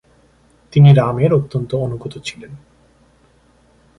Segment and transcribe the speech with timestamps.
[0.73, 2.51] তিনি রামের অত্যন্ত অনুগত ছিলেন।